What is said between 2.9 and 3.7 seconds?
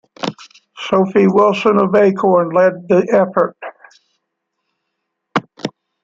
effort.